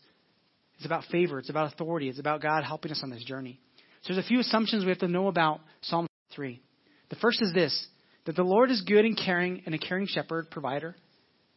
[0.78, 1.40] It's about favor.
[1.40, 2.10] It's about authority.
[2.10, 3.60] It's about God helping us on this journey.
[4.04, 6.62] So there's a few assumptions we have to know about Psalm Three.
[7.10, 7.88] The first is this
[8.26, 10.96] that the Lord is good and caring and a caring shepherd, provider,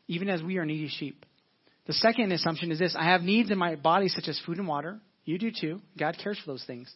[0.08, 1.26] even as we are needy sheep.
[1.86, 4.68] The second assumption is this I have needs in my body, such as food and
[4.68, 5.00] water.
[5.24, 5.80] You do too.
[5.98, 6.92] God cares for those things.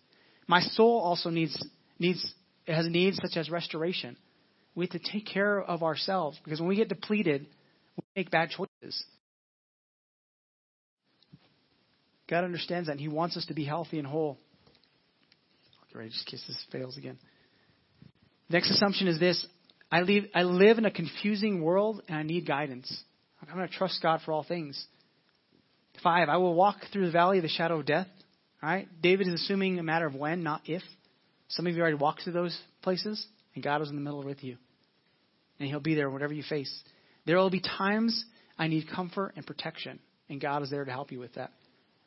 [0.47, 1.57] My soul also needs,
[1.99, 2.25] needs
[2.67, 4.17] it has needs such as restoration.
[4.75, 7.47] We have to take care of ourselves because when we get depleted,
[7.97, 9.05] we make bad choices.
[12.29, 14.39] God understands that, and He wants us to be healthy and whole.
[15.89, 17.19] Get ready, just kiss this fails again.
[18.49, 19.47] Next assumption is this
[19.91, 22.93] I live, I live in a confusing world and I need guidance.
[23.41, 24.83] I'm going to trust God for all things.
[26.03, 28.09] Five, I will walk through the valley of the shadow of death.
[28.63, 28.89] All right?
[29.03, 30.83] David is assuming a matter of when, not if.
[31.49, 34.43] Some of you already walked through those places, and God was in the middle with
[34.43, 34.57] you.
[35.59, 36.73] And He'll be there whatever you face.
[37.27, 38.25] There will be times
[38.59, 41.53] I need comfort and protection, and God is there to help you with that.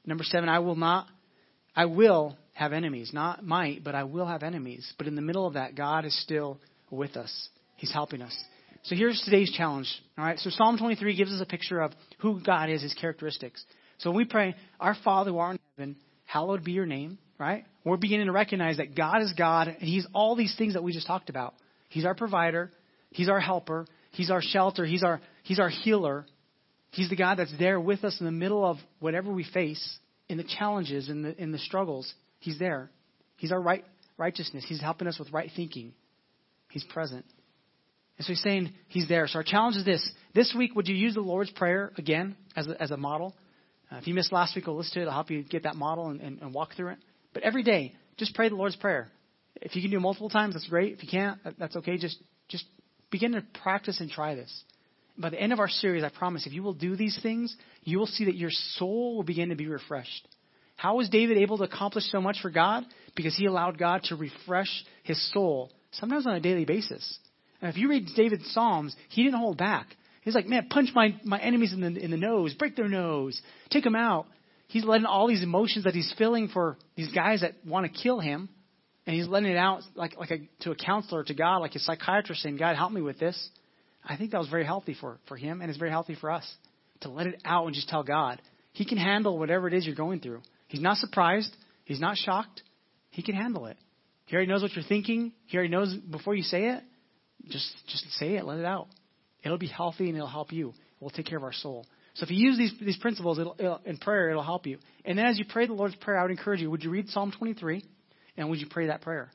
[0.06, 1.08] Number seven, I will not,
[1.76, 3.12] I will have enemies.
[3.14, 4.92] Not might, but I will have enemies.
[4.98, 7.50] But in the middle of that, God is still with us.
[7.76, 8.36] He's helping us.
[8.84, 9.94] So here's today's challenge.
[10.18, 10.40] All right.
[10.40, 13.64] So Psalm 23 gives us a picture of who God is, His characteristics.
[13.98, 17.18] So when we pray, Our Father who art in heaven, hallowed be your name.
[17.40, 17.66] Right.
[17.84, 20.94] We're beginning to recognize that God is God, and He's all these things that we
[20.94, 21.54] just talked about.
[21.90, 22.72] He's our provider.
[23.18, 23.88] He's our helper.
[24.12, 24.86] He's our shelter.
[24.86, 26.28] He's our He's our healer.
[26.92, 29.98] He's the God that's there with us in the middle of whatever we face,
[30.30, 32.14] in the challenges, in the in the struggles.
[32.38, 32.92] He's there.
[33.38, 33.84] He's our right
[34.18, 34.66] righteousness.
[34.70, 35.94] He's helping us with right thinking.
[36.70, 37.26] He's present.
[38.20, 39.28] And so he's saying he's there.
[39.28, 40.08] So our challenge is this.
[40.36, 43.34] This week, would you use the Lord's Prayer again as a, as a model?
[43.92, 45.06] Uh, if you missed last week, we'll listen to it.
[45.06, 47.00] I'll help you get that model and, and, and walk through it.
[47.34, 49.08] But every day, just pray the Lord's Prayer.
[49.56, 50.94] If you can do it multiple times, that's great.
[50.94, 51.98] If you can't, that's okay.
[51.98, 52.66] Just, just
[53.12, 54.64] begin to practice and try this.
[55.18, 57.98] By the end of our series, I promise, if you will do these things, you
[57.98, 60.28] will see that your soul will begin to be refreshed.
[60.76, 62.84] How was David able to accomplish so much for God?
[63.16, 64.70] Because he allowed God to refresh
[65.04, 67.18] his soul, sometimes on a daily basis.
[67.62, 69.88] And if you read David's Psalms, he didn't hold back.
[70.22, 73.42] He's like, man, punch my, my enemies in the, in the nose, break their nose,
[73.72, 74.28] take them out.
[74.68, 78.20] He's letting all these emotions that he's feeling for these guys that want to kill
[78.20, 78.50] him,
[79.08, 81.80] and he's letting it out like, like a, to a counselor, to God, like a
[81.80, 83.50] psychiatrist saying, God, help me with this.
[84.06, 86.46] I think that was very healthy for, for him, and it's very healthy for us
[87.02, 88.42] to let it out and just tell God.
[88.74, 90.42] He can handle whatever it is you're going through.
[90.68, 91.56] He's not surprised.
[91.86, 92.62] He's not shocked.
[93.10, 93.78] He can handle it.
[94.26, 95.32] He already knows what you're thinking.
[95.46, 96.84] He already knows before you say it.
[97.48, 98.88] Just just say it, let it out.
[99.42, 100.74] It'll be healthy and it'll help you.
[101.00, 101.86] We'll take care of our soul.
[102.16, 104.80] So if you use these these principles it'll, it'll, in prayer, it'll help you.
[105.06, 106.70] And then as you pray the Lord's prayer, I would encourage you.
[106.70, 107.86] Would you read Psalm 23,
[108.38, 109.30] and would you pray that prayer?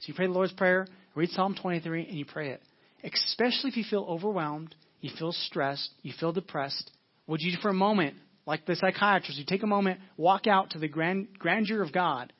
[0.00, 2.62] So you pray the Lord's prayer, read Psalm 23, and you pray it.
[3.02, 6.90] Especially if you feel overwhelmed, you feel stressed, you feel depressed.
[7.26, 10.78] Would you, for a moment, like the psychiatrist, you take a moment, walk out to
[10.78, 12.32] the grand, grandeur of God,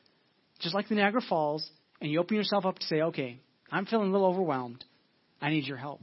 [0.61, 1.69] just like the Niagara Falls,
[2.01, 4.85] and you open yourself up to say, okay, I'm feeling a little overwhelmed.
[5.41, 6.01] I need your help.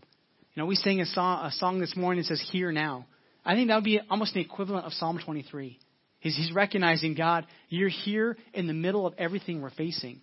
[0.53, 3.07] You know, we sang a song, a song this morning that says, Here Now.
[3.45, 5.79] I think that would be almost the equivalent of Psalm 23.
[6.23, 10.21] He's, he's recognizing, God, you're here in the middle of everything we're facing.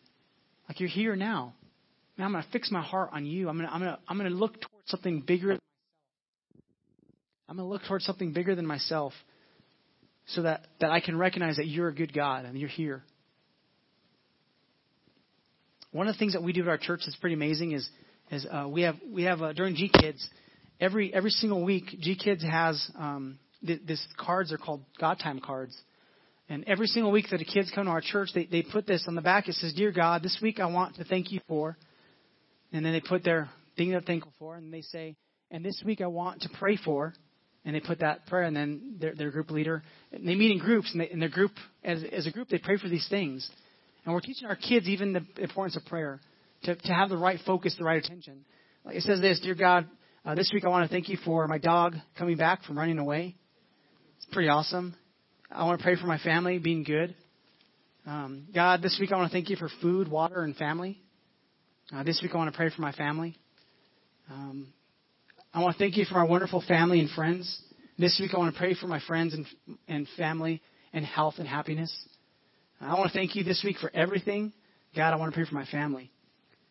[0.66, 1.52] Like you're here now.
[2.16, 3.50] Now I'm going to fix my heart on you.
[3.50, 5.58] I'm going to, I'm going to, I'm going to look towards something bigger.
[7.48, 9.12] I'm going to look towards something bigger than myself
[10.28, 13.02] so that, that I can recognize that you're a good God and you're here.
[15.92, 17.86] One of the things that we do at our church that's pretty amazing is
[18.30, 20.24] is uh, we have we have uh, during G Kids
[20.80, 25.40] every every single week G Kids has um, th- this cards are called God Time
[25.40, 25.76] cards,
[26.50, 29.04] and every single week that the kids come to our church, they they put this
[29.08, 29.48] on the back.
[29.48, 31.78] It says, "Dear God, this week I want to thank you for,"
[32.72, 35.16] and then they put their thing they're thankful for, and they say,
[35.50, 37.14] "And this week I want to pray for."
[37.62, 39.82] And they put that prayer, and then their, their group leader,
[40.12, 41.50] and they meet in groups, and they, in their group,
[41.84, 43.46] as, as a group, they pray for these things.
[44.06, 46.20] And we're teaching our kids even the importance of prayer,
[46.62, 48.46] to, to have the right focus, the right attention.
[48.82, 49.86] Like it says this, Dear God,
[50.24, 52.98] uh, this week I want to thank you for my dog coming back from running
[52.98, 53.36] away.
[54.16, 54.94] It's pretty awesome.
[55.52, 57.14] I want to pray for my family being good.
[58.06, 61.00] Um, God, this week I want to thank you for food, water, and family.
[61.92, 63.36] Uh, this week I want to pray for my family.
[64.30, 64.72] Um,
[65.52, 67.62] I want to thank you for our wonderful family and friends.
[67.98, 69.44] This week I want to pray for my friends and,
[69.88, 71.92] and family and health and happiness.
[72.80, 74.52] I want to thank you this week for everything.
[74.94, 76.12] God, I want to pray for my family.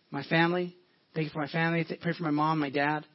[0.10, 0.74] My family.
[1.14, 1.86] Thank you for my family.
[2.02, 3.06] Pray for my mom, my dad.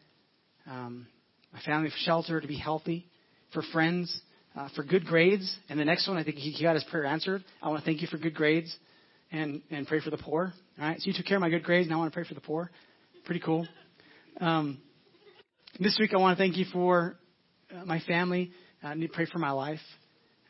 [0.71, 1.07] Um,
[1.55, 3.07] my family for shelter, to be healthy.
[3.55, 4.21] For friends,
[4.55, 5.55] uh, for good grades.
[5.69, 7.45] And the next one, I think he got his prayer answered.
[7.63, 8.75] I want to thank you for good grades
[9.33, 10.53] and, and pray for the poor.
[10.81, 11.01] All right.
[11.01, 11.89] So you took care of my good grades.
[11.89, 12.71] Now I want to pray for the poor.
[13.25, 13.67] Pretty cool.
[14.41, 14.79] Um,
[15.81, 17.17] this week I want to thank you for
[17.75, 18.53] uh, my family.
[18.83, 19.81] I need to pray for my life.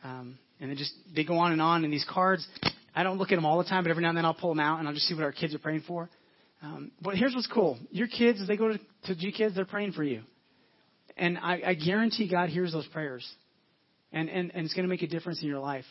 [0.03, 1.85] Um, and they just they go on and on.
[1.85, 2.47] And these cards,
[2.95, 4.51] I don't look at them all the time, but every now and then I'll pull
[4.51, 6.11] them out and I'll just see what our kids are praying for.
[6.62, 9.67] Um, but here's what's cool: your kids, as they go to, to G Kids, they're
[9.67, 10.23] praying for you,
[11.17, 13.29] and I, I guarantee God hears those prayers,
[14.14, 15.85] and and, and it's going to make a difference in your life.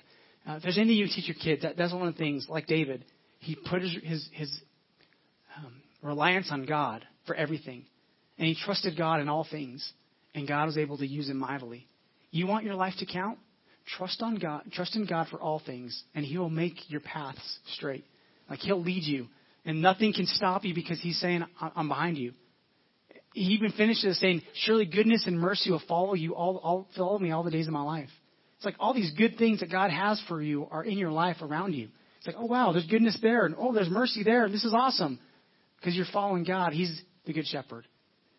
[0.47, 2.47] Uh, if there's anything you teach your kids, that, that's one of the things.
[2.49, 3.05] Like David,
[3.39, 4.62] he put his his, his
[5.57, 7.86] um, reliance on God for everything,
[8.38, 9.93] and he trusted God in all things,
[10.33, 11.88] and God was able to use him mightily.
[12.31, 13.38] You want your life to count?
[13.86, 14.63] Trust on God.
[14.71, 18.05] Trust in God for all things, and He will make your paths straight.
[18.49, 19.27] Like He'll lead you,
[19.65, 22.33] and nothing can stop you because He's saying, "I'm behind you."
[23.34, 27.32] He even finishes saying, "Surely goodness and mercy will follow you all, all follow me
[27.32, 28.10] all the days of my life."
[28.63, 31.38] It's like all these good things that God has for you are in your life
[31.41, 31.89] around you.
[32.17, 34.46] It's like, oh wow, there's goodness there, and oh, there's mercy there.
[34.46, 35.19] And this is awesome
[35.78, 36.72] because you're following God.
[36.72, 37.86] He's the good shepherd.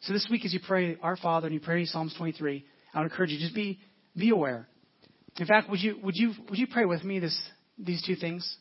[0.00, 3.10] So this week, as you pray Our Father and you pray Psalms 23, I would
[3.10, 3.78] encourage you just be
[4.16, 4.66] be aware.
[5.36, 7.38] In fact, would you would you would you pray with me this
[7.78, 8.56] these two things?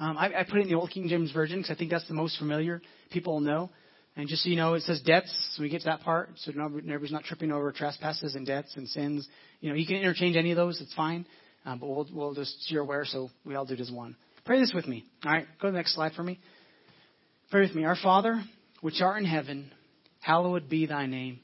[0.00, 2.08] Um, I, I put it in the Old King James Version because I think that's
[2.08, 2.82] the most familiar.
[3.12, 3.70] People know.
[4.16, 5.32] And just so you know, it says debts.
[5.54, 6.30] So we get to that part.
[6.36, 9.28] So nobody's not tripping over trespasses and debts and sins.
[9.60, 10.80] You know, you can interchange any of those.
[10.80, 11.26] It's fine.
[11.66, 14.16] Um, but we'll, we'll just, you're aware, so we all do it as one.
[14.44, 15.04] Pray this with me.
[15.24, 16.38] All right, go to the next slide for me.
[17.50, 17.84] Pray with me.
[17.84, 18.42] Our Father,
[18.82, 19.72] which art in heaven,
[20.20, 21.40] hallowed be thy name.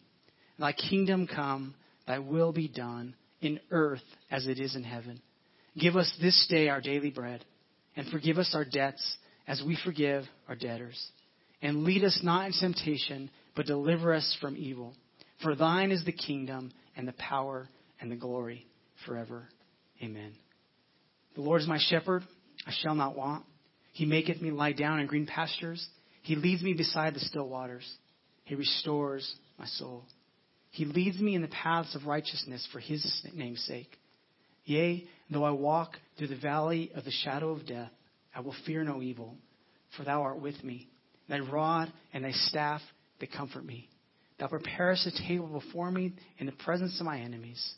[0.58, 1.74] Thy kingdom come,
[2.06, 5.22] thy will be done in earth as it is in heaven.
[5.78, 7.44] Give us this day our daily bread,
[7.96, 11.02] and forgive us our debts as we forgive our debtors.
[11.62, 14.94] And lead us not into temptation, but deliver us from evil.
[15.42, 17.68] For thine is the kingdom, and the power,
[18.00, 18.66] and the glory
[19.06, 19.48] forever.
[20.02, 20.32] Amen.
[21.34, 22.22] The Lord is my shepherd,
[22.66, 23.44] I shall not want.
[23.92, 25.86] He maketh me lie down in green pastures.
[26.22, 27.88] He leads me beside the still waters.
[28.44, 30.04] He restores my soul.
[30.70, 33.98] He leads me in the paths of righteousness for his name's sake.
[34.64, 37.90] Yea, though I walk through the valley of the shadow of death,
[38.34, 39.36] I will fear no evil,
[39.96, 40.88] for thou art with me.
[41.30, 42.82] Thy rod and thy staff,
[43.20, 43.88] they comfort me.
[44.40, 47.74] Thou preparest a table before me in the presence of my enemies.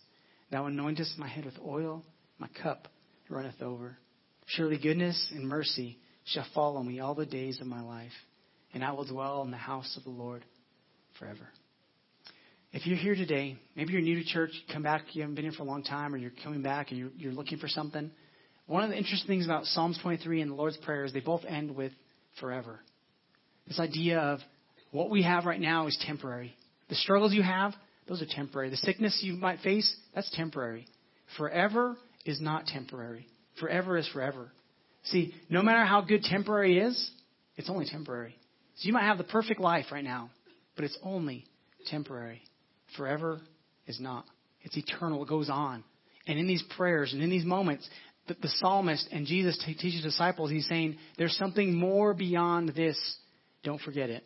[0.50, 2.02] Thou anointest my head with oil,
[2.38, 2.88] my cup
[3.28, 3.98] runneth over.
[4.46, 8.12] Surely goodness and mercy shall follow me all the days of my life,
[8.72, 10.44] and I will dwell in the house of the Lord
[11.18, 11.48] forever.
[12.72, 15.52] If you're here today, maybe you're new to church, come back, you haven't been here
[15.52, 18.10] for a long time, or you're coming back and you're, you're looking for something.
[18.66, 21.44] One of the interesting things about Psalms 23 and the Lord's Prayer is they both
[21.46, 21.92] end with
[22.40, 22.80] forever.
[23.66, 24.40] This idea of
[24.90, 26.54] what we have right now is temporary.
[26.88, 27.74] The struggles you have,
[28.08, 28.70] those are temporary.
[28.70, 30.86] The sickness you might face, that's temporary.
[31.36, 33.26] Forever is not temporary.
[33.60, 34.50] Forever is forever.
[35.04, 37.10] See, no matter how good temporary is,
[37.56, 38.36] it's only temporary.
[38.76, 40.30] So you might have the perfect life right now,
[40.76, 41.44] but it's only
[41.86, 42.42] temporary
[42.96, 43.40] forever
[43.86, 44.24] is not.
[44.62, 45.22] It's eternal.
[45.22, 45.84] It goes on.
[46.26, 47.88] And in these prayers and in these moments,
[48.28, 52.96] the, the psalmist and Jesus teaches disciples, he's saying, there's something more beyond this.
[53.62, 54.24] Don't forget it.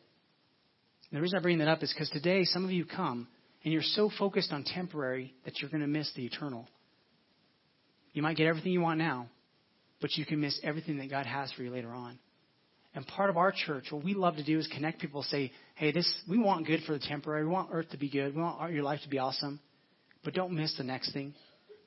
[1.11, 3.29] And the reason I bring that up is because today some of you come
[3.64, 6.66] and you're so focused on temporary that you're going to miss the eternal.
[8.12, 9.29] You might get everything you want now,
[10.01, 12.18] but you can miss everything that God has for you later on.
[12.94, 15.92] And part of our church, what we love to do is connect people, say, hey,
[15.92, 17.44] this we want good for the temporary.
[17.44, 18.35] We want earth to be good.
[18.35, 19.61] We want your life to be awesome.
[20.25, 21.35] But don't miss the next thing.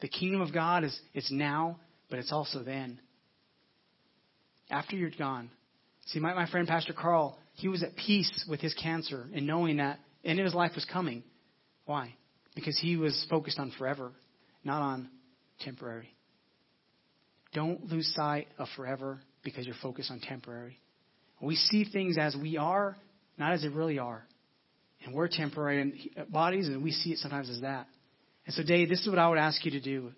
[0.02, 1.80] The kingdom of God is it's now,
[2.12, 3.00] but it's also then.
[4.70, 5.50] After you're gone.
[6.10, 9.78] See, my, my friend Pastor Carl, he was at peace with his cancer and knowing
[9.78, 11.24] that end of his life was coming.
[11.86, 12.16] Why?
[12.56, 14.12] Because he was focused on forever,
[14.64, 15.10] not on
[15.60, 16.14] temporary.
[17.54, 20.80] Don't lose sight of forever because you're focused on temporary.
[21.42, 22.98] We see things as we are,
[23.38, 24.24] not as they really are.
[25.06, 27.88] And we're temporary in bodies, and we see it sometimes as that.
[28.46, 30.12] And so, Dave, this is what I would ask you to do.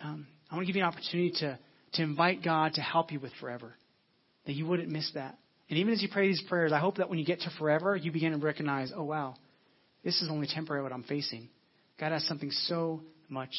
[0.00, 1.58] Um, I want to give you an opportunity to,
[1.94, 3.74] to invite God to help you with forever,
[4.46, 5.38] that you wouldn't miss that.
[5.68, 7.96] And even as you pray these prayers, I hope that when you get to forever,
[7.96, 9.34] you begin to recognize, oh, wow,
[10.04, 11.48] this is only temporary what I'm facing.
[11.98, 13.54] God has something so much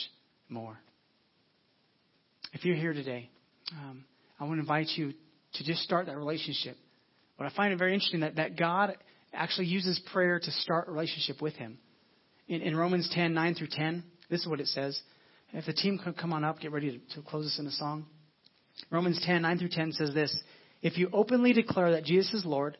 [0.49, 0.77] more.
[2.51, 3.29] If you're here today,
[3.71, 4.05] um,
[4.39, 5.13] I want to invite you
[5.53, 6.75] to just start that relationship
[7.37, 8.95] but I find it very interesting that, that God
[9.33, 11.77] actually uses prayer to start a relationship with Him.
[12.47, 14.99] In, in Romans 10, 9 through 10, this is what it says.
[15.51, 17.71] If the team could come on up, get ready to, to close us in a
[17.71, 18.05] song.
[18.89, 20.35] Romans 10, 9 through 10 says this
[20.83, 22.77] If you openly declare that Jesus is Lord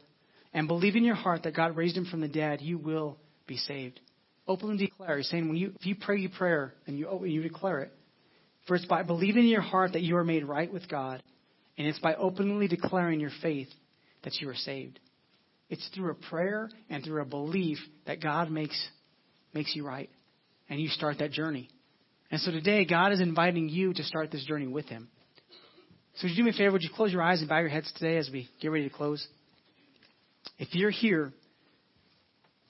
[0.54, 3.56] and believe in your heart that God raised him from the dead, you will be
[3.56, 4.02] saved.
[4.46, 5.18] Openly declare.
[5.18, 7.94] He's saying when you, if you pray your prayer and you, oh, you declare it,
[8.68, 11.24] for it's by believing in your heart that you are made right with God,
[11.78, 13.70] and it's by openly declaring your faith
[14.26, 15.00] that you are saved.
[15.70, 18.80] It's through a prayer and through a belief that God makes,
[19.54, 20.10] makes you right.
[20.70, 21.70] And you start that journey.
[22.32, 25.08] And so today, God is inviting you to start this journey with Him.
[26.16, 26.74] So would you do me a favor?
[26.74, 28.96] Would you close your eyes and bow your heads today as we get ready to
[28.96, 29.26] close?
[30.60, 31.32] If you're here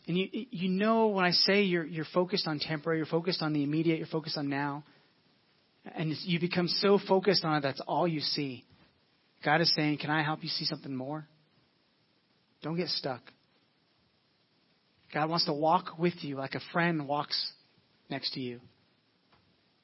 [0.08, 3.54] and you you know when I say you're you're focused on temporary, you're focused on
[3.54, 4.84] the immediate, you're focused on now,
[5.96, 8.64] and you become so focused on it that's all you see.
[9.44, 11.28] God is saying, "Can I help you see something more?"
[12.64, 13.22] Don't get stuck.
[15.14, 17.52] God wants to walk with you like a friend walks
[18.10, 18.60] next to you.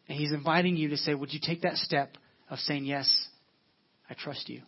[0.07, 2.17] And He's inviting you to say, Would you take that step
[2.49, 3.11] of saying, Yes,
[4.09, 4.61] I trust you?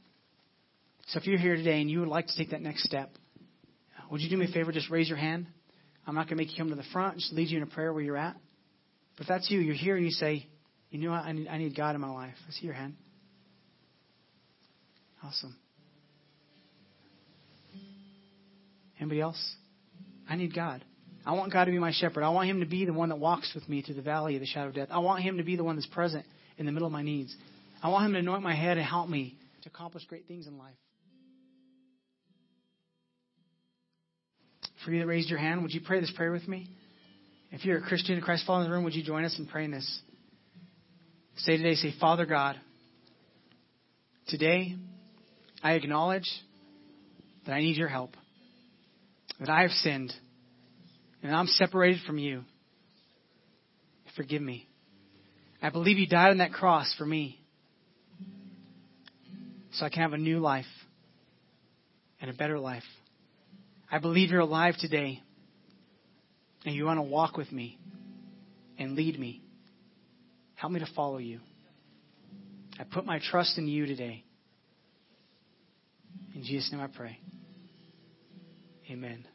[1.08, 3.10] So if you're here today and you would like to take that next step,
[4.12, 4.72] would you do me a favor?
[4.72, 5.48] Just raise your hand.
[6.06, 7.18] I'm not going to make you come to the front.
[7.18, 8.36] Just lead you in a prayer where you're at.
[9.18, 10.48] But if that's you, you're here and you say,
[10.90, 11.24] You know what?
[11.24, 12.36] I need, I need God in my life.
[12.48, 12.96] I see your hand.
[15.24, 15.56] Awesome.
[19.00, 19.56] Anybody else?
[20.30, 20.84] I need God.
[21.26, 22.24] I want God to be my shepherd.
[22.24, 24.42] I want Him to be the one that walks with me through the valley of
[24.42, 24.88] the shadow of death.
[24.92, 26.26] I want Him to be the one that's present
[26.58, 27.36] in the middle of my needs.
[27.82, 30.58] I want Him to anoint my head and help me to accomplish great things in
[30.58, 30.76] life.
[34.84, 36.68] For you that raised your hand, would you pray this prayer with me?
[37.52, 39.46] If you're a Christian, a Christ follower in the room, would you join us in
[39.46, 40.02] praying this?
[41.38, 42.60] Say today, say, Father God,
[44.28, 44.76] today
[45.62, 46.30] I acknowledge
[47.46, 48.16] that I need your help,
[49.40, 50.14] that I have sinned,
[51.22, 52.44] and I'm separated from you.
[54.16, 54.68] Forgive me.
[55.62, 57.41] I believe you died on that cross for me
[59.74, 60.66] so I can have a new life
[62.20, 62.84] and a better life.
[63.92, 65.22] I believe you're alive today
[66.66, 67.78] and you want to walk with me
[68.78, 69.42] and lead me.
[70.56, 71.40] Help me to follow you.
[72.80, 74.24] I put my trust in you today.
[76.36, 77.20] In Jesus' name I pray.
[78.90, 79.26] Amen.